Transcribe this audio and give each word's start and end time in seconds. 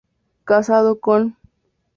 Casado 0.45 0.99
con. 0.99 1.37